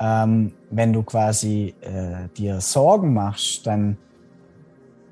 [0.00, 3.98] Ähm, wenn du quasi äh, dir Sorgen machst, dann,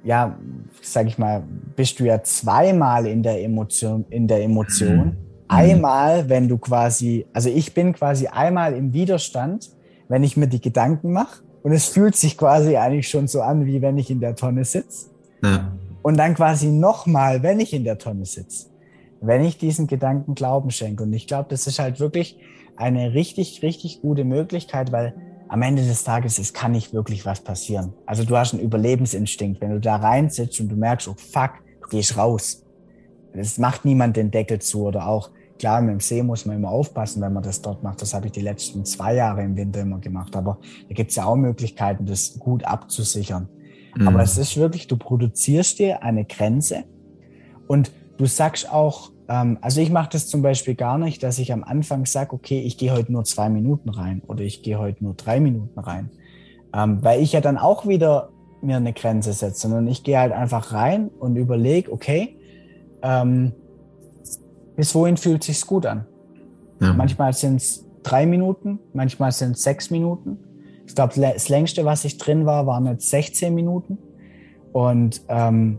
[0.02, 0.36] ja,
[0.80, 1.42] sag ich mal,
[1.76, 4.96] bist du ja zweimal in der Emotion, in der Emotion.
[4.96, 5.16] Mhm.
[5.48, 9.70] Einmal, wenn du quasi, also ich bin quasi einmal im Widerstand,
[10.08, 13.66] wenn ich mir die Gedanken mache und es fühlt sich quasi eigentlich schon so an,
[13.66, 15.10] wie wenn ich in der Tonne sitze.
[15.42, 15.72] Ja.
[16.02, 18.66] Und dann quasi nochmal, wenn ich in der Tonne sitze.
[19.20, 21.02] Wenn ich diesen Gedanken Glauben schenke.
[21.02, 22.38] Und ich glaube, das ist halt wirklich
[22.76, 25.14] eine richtig, richtig gute Möglichkeit, weil
[25.48, 27.94] am Ende des Tages, es kann nicht wirklich was passieren.
[28.06, 29.60] Also du hast einen Überlebensinstinkt.
[29.60, 31.52] Wenn du da rein sitzt und du merkst, oh fuck,
[31.82, 32.64] du gehst raus.
[33.32, 36.70] Es macht niemand den Deckel zu oder auch Klar, mit dem See muss man immer
[36.70, 38.00] aufpassen, wenn man das dort macht.
[38.00, 40.36] Das habe ich die letzten zwei Jahre im Winter immer gemacht.
[40.36, 43.48] Aber da gibt es ja auch Möglichkeiten, das gut abzusichern.
[43.96, 44.08] Mhm.
[44.08, 46.84] Aber es ist wirklich, du produzierst dir eine Grenze
[47.66, 51.52] und du sagst auch, ähm, also ich mache das zum Beispiel gar nicht, dass ich
[51.52, 55.02] am Anfang sage, okay, ich gehe heute nur zwei Minuten rein oder ich gehe heute
[55.02, 56.10] nur drei Minuten rein.
[56.74, 60.32] Ähm, weil ich ja dann auch wieder mir eine Grenze setze, sondern ich gehe halt
[60.32, 62.36] einfach rein und überlege, okay,
[63.02, 63.52] ähm,
[64.76, 66.06] bis wohin fühlt sich's gut an?
[66.80, 66.92] Ja.
[66.92, 70.38] Manchmal sind es drei Minuten, manchmal sind es sechs Minuten.
[70.86, 73.98] Ich glaube, das längste, was ich drin war, waren jetzt 16 Minuten.
[74.72, 75.78] Und ähm,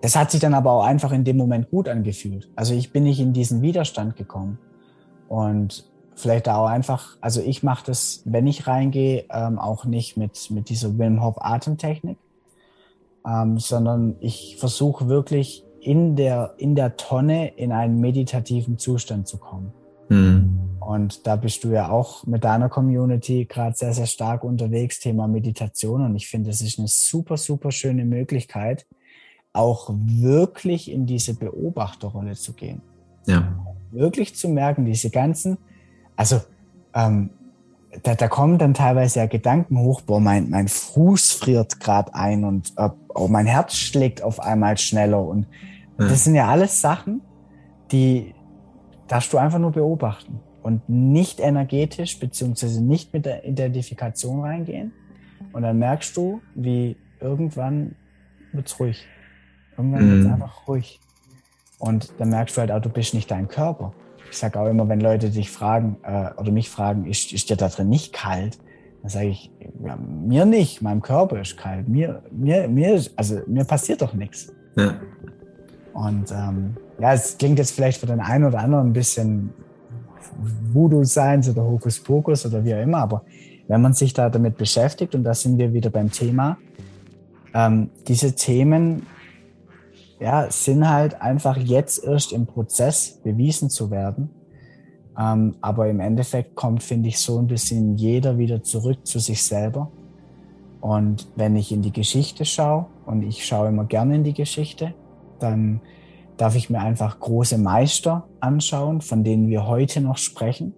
[0.00, 2.50] das hat sich dann aber auch einfach in dem Moment gut angefühlt.
[2.56, 4.58] Also ich bin nicht in diesen Widerstand gekommen.
[5.28, 5.84] Und
[6.14, 10.68] vielleicht auch einfach, also ich mache das, wenn ich reingehe, ähm, auch nicht mit, mit
[10.68, 12.18] dieser Wim Hof Atemtechnik,
[13.26, 19.38] ähm, sondern ich versuche wirklich in der, in der Tonne in einen meditativen Zustand zu
[19.38, 19.72] kommen.
[20.08, 20.58] Mhm.
[20.80, 25.28] Und da bist du ja auch mit deiner Community gerade sehr, sehr stark unterwegs, Thema
[25.28, 26.02] Meditation.
[26.04, 28.86] Und ich finde, es ist eine super, super schöne Möglichkeit,
[29.58, 32.80] auch wirklich in diese Beobachterrolle zu gehen.
[33.26, 33.56] Ja.
[33.90, 35.58] Wirklich zu merken, diese ganzen,
[36.16, 36.40] also
[36.94, 37.30] ähm,
[38.02, 42.44] da, da kommen dann teilweise ja Gedanken hoch, boah, mein, mein Fuß friert gerade ein
[42.44, 45.22] und äh, oh, mein Herz schlägt auf einmal schneller.
[45.22, 45.46] Und
[45.98, 46.06] ja.
[46.06, 47.20] das sind ja alles Sachen,
[47.90, 48.34] die
[49.08, 54.92] darfst du einfach nur beobachten und nicht energetisch beziehungsweise nicht mit der Identifikation reingehen.
[55.52, 57.96] Und dann merkst du, wie irgendwann
[58.52, 59.04] wird's ruhig.
[59.78, 60.12] Irgendwann mhm.
[60.12, 61.00] wird's einfach ruhig.
[61.78, 63.92] Und dann merkst du halt auch, du bist nicht dein Körper.
[64.30, 67.56] Ich sage auch immer, wenn Leute dich fragen äh, oder mich fragen, ist, ist dir
[67.56, 68.58] da drin nicht kalt?
[69.02, 69.50] Dann sage ich,
[69.84, 71.88] ja, mir nicht, meinem Körper ist kalt.
[71.88, 74.52] Mir, mir, mir, also mir passiert doch nichts.
[74.76, 74.96] Ja.
[75.94, 79.50] Und ähm, ja, es klingt jetzt vielleicht für den einen oder anderen ein bisschen
[80.72, 83.24] Voodoo-Seins oder Hokuspokus oder wie auch immer, aber
[83.68, 86.56] wenn man sich da damit beschäftigt, und da sind wir wieder beim Thema,
[87.54, 89.06] ähm, diese Themen
[90.20, 94.30] ja, sind halt einfach jetzt erst im Prozess bewiesen zu werden.
[95.18, 99.42] Ähm, aber im Endeffekt kommt, finde ich, so ein bisschen jeder wieder zurück zu sich
[99.42, 99.90] selber.
[100.80, 104.94] Und wenn ich in die Geschichte schaue, und ich schaue immer gerne in die Geschichte,
[105.40, 105.80] dann
[106.36, 110.74] darf ich mir einfach große Meister anschauen, von denen wir heute noch sprechen.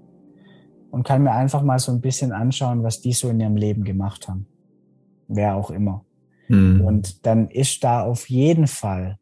[0.91, 3.85] Und kann mir einfach mal so ein bisschen anschauen, was die so in ihrem Leben
[3.85, 4.47] gemacht haben.
[5.29, 6.05] Wer auch immer.
[6.49, 6.81] Mhm.
[6.81, 9.20] Und dann ist da auf jeden Fall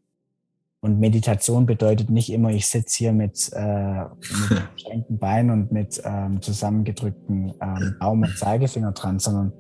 [0.81, 4.25] und Meditation bedeutet nicht immer, ich sitze hier mit, äh, mit
[4.71, 9.53] verschränkten Beinen und mit ähm, zusammengedrückten ähm, Daumen und Zeigefinger dran, sondern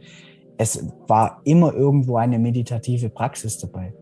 [0.58, 3.94] es war immer irgendwo eine meditative Praxis dabei.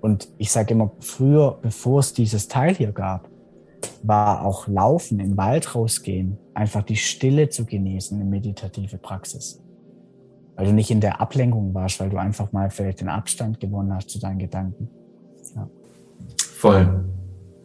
[0.00, 3.28] Und ich sage immer, früher, bevor es dieses Teil hier gab,
[4.02, 9.62] war auch Laufen, im Wald rausgehen, einfach die Stille zu genießen, eine meditative Praxis.
[10.56, 13.94] Weil du nicht in der Ablenkung warst, weil du einfach mal vielleicht den Abstand gewonnen
[13.94, 14.88] hast zu deinen Gedanken.
[15.54, 15.68] Ja.
[16.58, 17.04] Voll.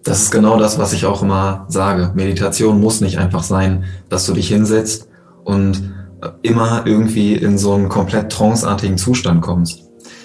[0.04, 2.12] Das ist genau das, was ich auch immer sage.
[2.14, 5.08] Meditation muss nicht einfach sein, dass du dich hinsetzt
[5.44, 9.80] und äh, immer irgendwie in so einen komplett tranceartigen Zustand kommst.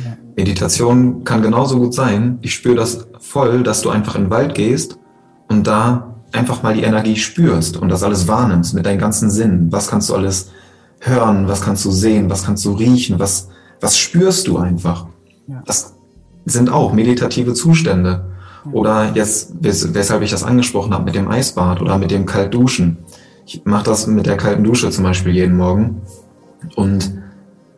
[0.04, 0.18] Ja.
[0.37, 2.40] Meditation kann genauso gut sein.
[2.42, 4.98] Ich spüre das voll, dass du einfach in den Wald gehst
[5.48, 9.72] und da einfach mal die Energie spürst und das alles wahrnimmst mit deinen ganzen Sinnen.
[9.72, 10.50] Was kannst du alles
[11.00, 11.48] hören?
[11.48, 12.28] Was kannst du sehen?
[12.28, 13.18] Was kannst du riechen?
[13.18, 13.48] Was,
[13.81, 15.07] was spürst du einfach?
[15.46, 15.62] Ja.
[15.64, 15.94] Das
[16.44, 18.26] sind auch meditative Zustände.
[18.72, 22.98] Oder jetzt, wes weshalb ich das angesprochen habe mit dem Eisbad oder mit dem Kaltduschen.
[23.46, 26.02] Ich mache das mit der kalten Dusche zum Beispiel jeden Morgen.
[26.74, 27.12] Und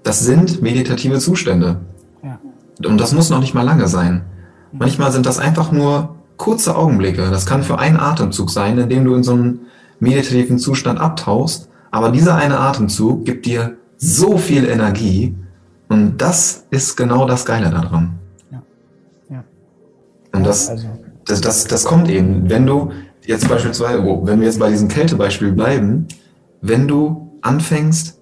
[0.02, 1.80] das sind meditative Zustände.
[2.22, 2.38] Ja.
[2.88, 4.24] Und das muss noch nicht mal lange sein.
[4.72, 7.30] Manchmal sind das einfach nur kurze Augenblicke.
[7.30, 9.60] Das kann für einen Atemzug sein, in dem du in so einen
[9.98, 11.68] meditativen Zustand abtauchst.
[11.90, 15.34] Aber dieser eine Atemzug gibt dir so viel Energie.
[15.88, 18.18] Und das ist genau das Geile daran.
[20.40, 20.88] Und das, also.
[21.26, 22.90] das, das, das kommt eben, wenn du
[23.26, 26.09] jetzt beispielsweise, oh, wenn wir jetzt bei diesem Kältebeispiel bleiben,
[26.61, 28.18] wenn du anfängst,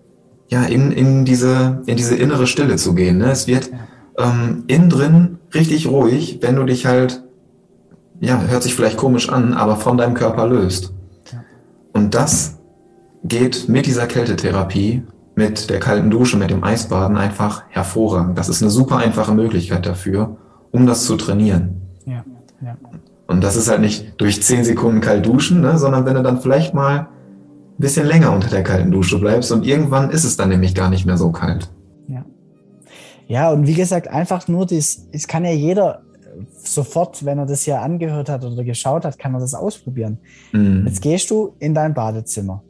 [0.48, 3.18] ja, in, in, diese, in diese innere Stille zu gehen.
[3.18, 3.30] Ne?
[3.30, 3.70] Es wird
[4.16, 7.22] ähm, innen drin richtig ruhig, wenn du dich halt,
[8.20, 10.92] ja, hört sich vielleicht komisch an, aber von deinem Körper löst.
[11.92, 12.58] Und das
[13.24, 15.02] geht mit dieser Kältetherapie,
[15.34, 18.38] mit der kalten Dusche, mit dem Eisbaden einfach hervorragend.
[18.38, 20.36] Das ist eine super einfache Möglichkeit dafür,
[20.72, 21.87] um das zu trainieren.
[22.60, 22.76] Ja.
[23.26, 26.40] Und das ist halt nicht durch zehn Sekunden kalt duschen, ne, sondern wenn du dann
[26.40, 27.08] vielleicht mal ein
[27.76, 31.06] bisschen länger unter der kalten Dusche bleibst und irgendwann ist es dann nämlich gar nicht
[31.06, 31.70] mehr so kalt.
[32.08, 32.24] Ja.
[33.26, 36.02] Ja, und wie gesagt, einfach nur das, es kann ja jeder
[36.64, 40.18] sofort, wenn er das hier angehört hat oder geschaut hat, kann er das ausprobieren.
[40.52, 40.84] Mhm.
[40.86, 42.62] Jetzt gehst du in dein Badezimmer.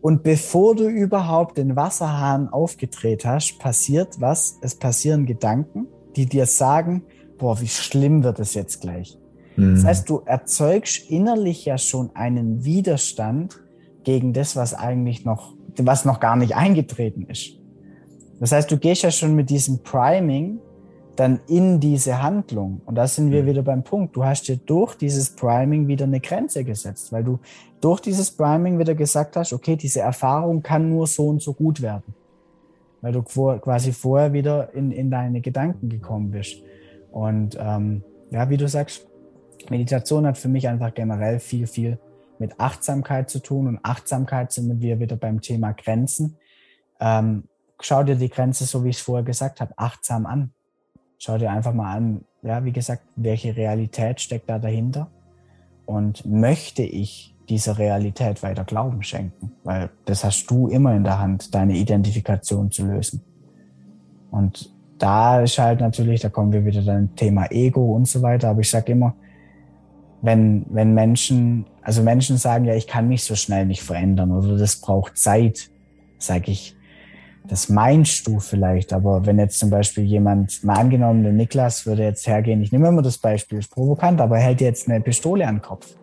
[0.00, 4.58] Und bevor du überhaupt den Wasserhahn aufgedreht hast, passiert was?
[4.62, 7.02] Es passieren Gedanken, die dir sagen,
[7.40, 9.18] boah, wie schlimm wird es jetzt gleich.
[9.56, 9.74] Mhm.
[9.74, 13.58] Das heißt, du erzeugst innerlich ja schon einen Widerstand
[14.04, 17.56] gegen das, was eigentlich noch, was noch gar nicht eingetreten ist.
[18.38, 20.60] Das heißt, du gehst ja schon mit diesem Priming
[21.16, 22.80] dann in diese Handlung.
[22.86, 23.46] Und da sind wir mhm.
[23.48, 24.16] wieder beim Punkt.
[24.16, 27.38] Du hast dir durch dieses Priming wieder eine Grenze gesetzt, weil du
[27.80, 31.82] durch dieses Priming wieder gesagt hast, okay, diese Erfahrung kann nur so und so gut
[31.82, 32.14] werden.
[33.02, 36.62] Weil du quasi vorher wieder in, in deine Gedanken gekommen bist.
[37.10, 39.06] Und ähm, ja, wie du sagst,
[39.68, 41.98] Meditation hat für mich einfach generell viel, viel
[42.38, 43.66] mit Achtsamkeit zu tun.
[43.66, 46.36] Und Achtsamkeit sind wir wieder beim Thema Grenzen.
[47.00, 47.44] Ähm,
[47.80, 50.52] schau dir die Grenze, so wie ich es vorher gesagt habe, achtsam an.
[51.18, 55.10] Schau dir einfach mal an, ja, wie gesagt, welche Realität steckt da dahinter
[55.84, 61.18] und möchte ich dieser Realität weiter Glauben schenken, weil das hast du immer in der
[61.18, 63.22] Hand, deine Identifikation zu lösen.
[64.30, 68.50] Und da ist halt natürlich, da kommen wir wieder dann Thema Ego und so weiter,
[68.50, 69.16] aber ich sage immer,
[70.22, 74.58] wenn, wenn Menschen, also Menschen sagen ja, ich kann mich so schnell nicht verändern oder
[74.58, 75.70] das braucht Zeit,
[76.18, 76.76] sage ich,
[77.48, 82.04] das meinst du vielleicht, aber wenn jetzt zum Beispiel jemand, mal angenommen, der Niklas würde
[82.04, 85.46] jetzt hergehen, ich nehme immer das Beispiel, ist provokant, aber er hält jetzt eine Pistole
[85.46, 85.94] an den Kopf.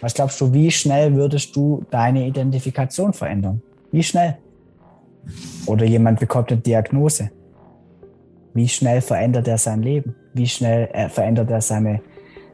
[0.00, 3.60] Was glaubst du, wie schnell würdest du deine Identifikation verändern?
[3.92, 4.38] Wie schnell?
[5.66, 7.30] Oder jemand bekommt eine Diagnose.
[8.56, 10.14] Wie schnell verändert er sein Leben?
[10.32, 12.00] Wie schnell äh, verändert er seine,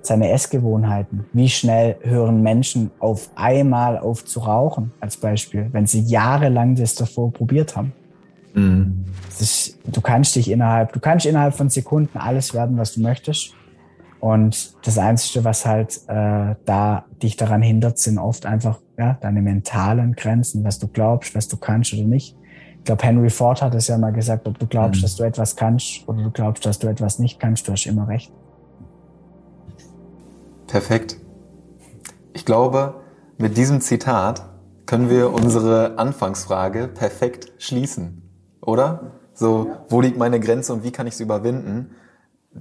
[0.00, 1.26] seine Essgewohnheiten?
[1.32, 6.96] Wie schnell hören Menschen auf einmal auf zu rauchen, als Beispiel, wenn sie jahrelang das
[6.96, 7.92] davor probiert haben?
[8.52, 9.04] Mhm.
[9.38, 13.54] Ist, du kannst dich innerhalb, du kannst innerhalb von Sekunden alles werden, was du möchtest.
[14.18, 19.40] Und das Einzige, was halt äh, da dich daran hindert, sind oft einfach ja, deine
[19.40, 22.36] mentalen Grenzen, was du glaubst, was du kannst oder nicht.
[22.82, 25.02] Ich glaube, Henry Ford hat es ja mal gesagt, ob du glaubst, mhm.
[25.02, 28.08] dass du etwas kannst oder du glaubst, dass du etwas nicht kannst, du hast immer
[28.08, 28.32] recht.
[30.66, 31.16] Perfekt.
[32.32, 32.94] Ich glaube,
[33.38, 34.48] mit diesem Zitat
[34.86, 38.22] können wir unsere Anfangsfrage perfekt schließen
[38.60, 39.12] oder?
[39.32, 41.94] So, wo liegt meine Grenze und wie kann ich sie überwinden?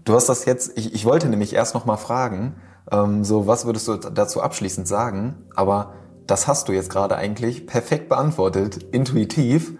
[0.04, 2.56] Du hast das jetzt, ich, ich wollte nämlich erst noch mal fragen,
[2.92, 5.46] ähm, so, was würdest du dazu abschließend sagen?
[5.56, 5.94] Aber
[6.28, 9.74] das hast du jetzt gerade eigentlich perfekt beantwortet, intuitiv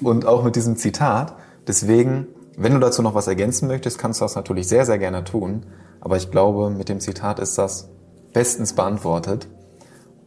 [0.00, 1.34] und auch mit diesem Zitat.
[1.66, 5.24] Deswegen, wenn du dazu noch was ergänzen möchtest, kannst du das natürlich sehr, sehr gerne
[5.24, 5.66] tun.
[6.00, 7.88] Aber ich glaube, mit dem Zitat ist das
[8.32, 9.48] bestens beantwortet.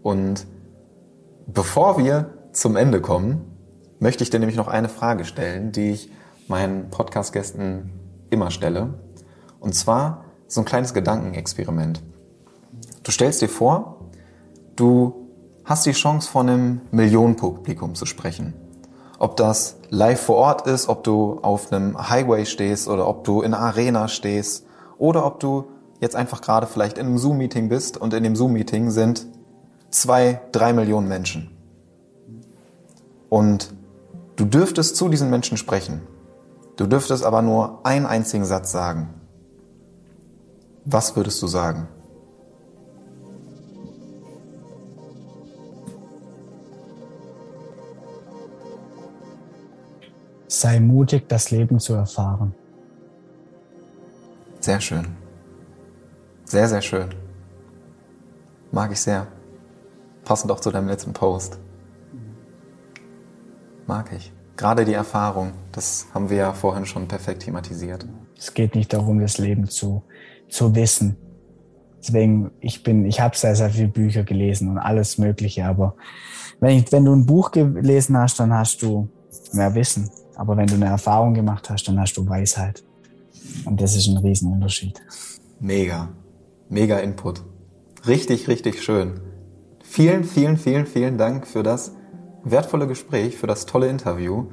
[0.02, 0.46] Und
[1.48, 3.42] bevor wir zum Ende kommen,
[4.00, 6.12] möchte ich dir nämlich noch eine Frage stellen, die ich
[6.48, 7.92] meinen Podcast-Gästen
[8.30, 8.96] immer stelle.
[9.60, 12.02] Und zwar so ein kleines Gedankenexperiment.
[13.04, 14.10] Du stellst dir vor,
[14.76, 15.28] du
[15.64, 18.54] hast die Chance, vor einem Millionenpublikum zu sprechen.
[19.22, 23.42] Ob das live vor Ort ist, ob du auf einem Highway stehst oder ob du
[23.42, 24.66] in einer Arena stehst
[24.98, 25.66] oder ob du
[26.00, 29.28] jetzt einfach gerade vielleicht in einem Zoom-Meeting bist und in dem Zoom-Meeting sind
[29.92, 31.52] zwei, drei Millionen Menschen.
[33.30, 33.74] Und
[34.42, 36.02] Du dürftest zu diesen Menschen sprechen.
[36.76, 39.14] Du dürftest aber nur einen einzigen Satz sagen.
[40.84, 41.88] Was würdest du sagen?
[50.52, 52.54] Sei mutig, das Leben zu erfahren.
[54.60, 55.08] Sehr schön.
[56.44, 57.10] Sehr, sehr schön.
[58.72, 59.28] Mag ich sehr.
[60.26, 61.58] Passend auch zu deinem letzten Post
[63.88, 64.32] mag ich.
[64.56, 68.06] Gerade die Erfahrung, das haben wir ja vorhin schon perfekt thematisiert.
[68.38, 70.04] Es geht nicht darum, das Leben zu,
[70.50, 71.18] zu wissen.
[72.00, 75.96] Deswegen, ich bin, ich habe sehr, sehr viele Bücher gelesen und alles Mögliche, aber
[76.60, 79.10] wenn, ich, wenn du ein Buch gelesen hast, dann hast du
[79.52, 80.10] mehr Wissen.
[80.36, 82.84] Aber wenn du eine Erfahrung gemacht hast, dann hast du Weisheit.
[83.66, 85.02] Und das ist ein Riesenunterschied.
[85.60, 86.10] Mega.
[86.70, 87.44] Mega Input.
[88.08, 89.20] Richtig, richtig schön.
[89.84, 91.92] Vielen, vielen, vielen, vielen Dank für das
[92.44, 94.48] wertvolle Gespräch, für das tolle Interview.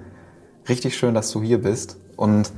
[0.68, 1.96] Richtig schön, dass du hier bist.
[2.16, 2.52] Und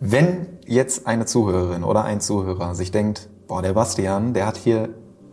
[0.00, 4.88] wenn jetzt eine Zuhörerin oder ein Zuhörer sich denkt, boah, der Bastian, der hat hier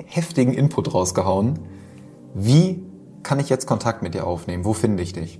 [0.06, 1.60] heftigen Input rausgehauen,
[2.34, 2.84] wie
[3.23, 4.65] kann ich jetzt Kontakt mit dir aufnehmen?
[4.65, 5.39] Wo finde ich dich?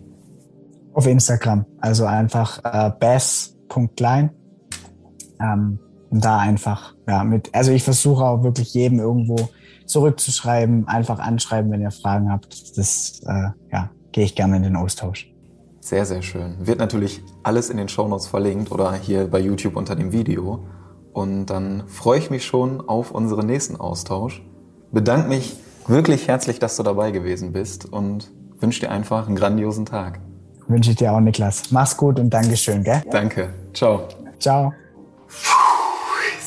[0.94, 4.32] Auf Instagram, also einfach äh, bass.klein.
[5.40, 9.50] Ähm, und da einfach, ja, mit, also ich versuche auch wirklich jedem irgendwo
[9.86, 12.78] zurückzuschreiben, einfach anschreiben, wenn ihr Fragen habt.
[12.78, 15.32] Das äh, ja, gehe ich gerne in den Austausch.
[15.82, 16.56] Sehr, sehr schön.
[16.60, 20.66] Wird natürlich alles in den Shownotes verlinkt oder hier bei YouTube unter dem Video.
[21.14, 24.44] Und dann freue ich mich schon auf unseren nächsten Austausch.
[24.92, 25.58] Bedanke mich
[25.88, 30.20] wirklich herzlich, dass du dabei gewesen bist und wünsche dir einfach einen grandiosen Tag.
[30.70, 31.72] Wünsche ich dir auch, Niklas.
[31.72, 33.02] Mach's gut und Dankeschön, gell?
[33.10, 33.54] Danke.
[33.74, 34.08] Ciao.
[34.40, 34.72] Ciao.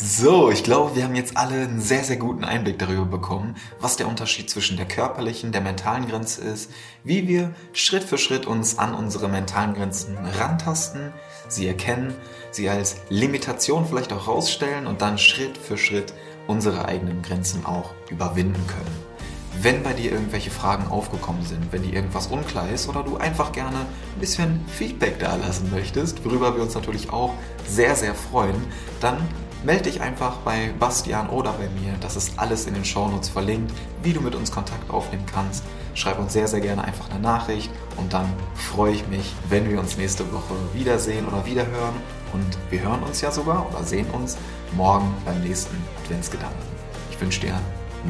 [0.00, 3.96] So, ich glaube, wir haben jetzt alle einen sehr, sehr guten Einblick darüber bekommen, was
[3.96, 6.70] der Unterschied zwischen der körperlichen, der mentalen Grenze ist,
[7.02, 11.12] wie wir Schritt für Schritt uns an unsere mentalen Grenzen rantasten,
[11.48, 12.14] sie erkennen,
[12.52, 16.14] sie als Limitation vielleicht auch rausstellen und dann Schritt für Schritt
[16.46, 19.11] unsere eigenen Grenzen auch überwinden können.
[19.60, 23.52] Wenn bei dir irgendwelche Fragen aufgekommen sind, wenn dir irgendwas unklar ist oder du einfach
[23.52, 27.34] gerne ein bisschen Feedback da lassen möchtest, worüber wir uns natürlich auch
[27.68, 28.64] sehr, sehr freuen,
[29.00, 29.18] dann
[29.64, 31.94] melde dich einfach bei Bastian oder bei mir.
[32.00, 33.72] Das ist alles in den Shownotes verlinkt,
[34.02, 35.64] wie du mit uns Kontakt aufnehmen kannst.
[35.94, 39.78] Schreib uns sehr, sehr gerne einfach eine Nachricht und dann freue ich mich, wenn wir
[39.78, 41.94] uns nächste Woche wiedersehen oder wiederhören.
[42.32, 44.38] Und wir hören uns ja sogar oder sehen uns
[44.74, 46.62] morgen beim nächsten Adventsgedanken.
[47.10, 47.60] Ich wünsche dir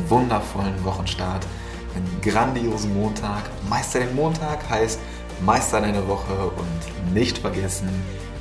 [0.09, 1.47] wundervollen Wochenstart,
[1.95, 3.45] einen grandiosen Montag.
[3.69, 4.99] Meister den Montag heißt
[5.45, 7.89] Meister deine Woche und nicht vergessen,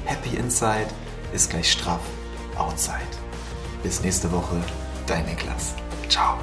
[0.05, 0.87] Happy Inside
[1.33, 2.01] ist gleich straff
[2.57, 2.99] Outside.
[3.83, 4.57] Bis nächste Woche,
[5.07, 5.73] dein Niklas.
[6.09, 6.37] Ciao.